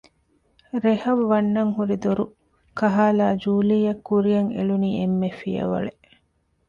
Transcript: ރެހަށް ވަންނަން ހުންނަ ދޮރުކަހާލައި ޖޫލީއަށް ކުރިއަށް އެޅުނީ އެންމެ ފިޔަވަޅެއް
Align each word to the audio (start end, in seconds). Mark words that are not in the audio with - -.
ރެހަށް 0.83 1.21
ވަންނަން 1.29 1.71
ހުންނަ 1.75 1.95
ދޮރުކަހާލައި 2.03 3.37
ޖޫލީއަށް 3.43 4.03
ކުރިއަށް 4.07 4.51
އެޅުނީ 4.55 4.89
އެންމެ 4.97 5.29
ފިޔަވަޅެއް 5.39 6.03